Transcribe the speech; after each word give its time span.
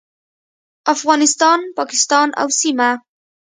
افغانستان، 0.93 1.59
پاکستان 1.77 2.27
او 2.41 2.47
سیمه 2.59 2.89